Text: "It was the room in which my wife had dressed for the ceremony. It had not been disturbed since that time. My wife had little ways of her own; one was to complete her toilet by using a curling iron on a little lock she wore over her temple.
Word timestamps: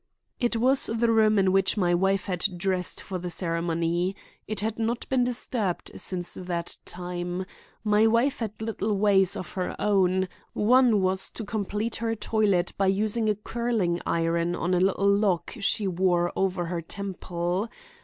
"It 0.39 0.55
was 0.57 0.87
the 0.87 1.11
room 1.11 1.37
in 1.37 1.51
which 1.51 1.77
my 1.77 1.93
wife 1.93 2.25
had 2.25 2.43
dressed 2.57 2.99
for 3.01 3.19
the 3.19 3.29
ceremony. 3.29 4.15
It 4.47 4.59
had 4.61 4.79
not 4.79 5.07
been 5.09 5.23
disturbed 5.23 5.91
since 5.95 6.33
that 6.33 6.77
time. 6.85 7.45
My 7.83 8.07
wife 8.07 8.39
had 8.39 8.59
little 8.59 8.97
ways 8.97 9.35
of 9.37 9.53
her 9.53 9.75
own; 9.77 10.27
one 10.53 11.01
was 11.01 11.29
to 11.29 11.45
complete 11.45 11.97
her 11.97 12.15
toilet 12.15 12.73
by 12.79 12.87
using 12.87 13.29
a 13.29 13.35
curling 13.35 14.01
iron 14.03 14.55
on 14.55 14.73
a 14.73 14.79
little 14.79 15.05
lock 15.07 15.53
she 15.59 15.85
wore 15.87 16.33
over 16.35 16.65
her 16.65 16.81
temple. 16.81 17.69